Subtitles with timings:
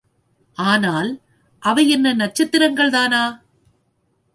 [0.57, 1.21] ஆனால்,
[1.59, 3.41] அவை என்ன நட்சத்திரங்கள் தானா?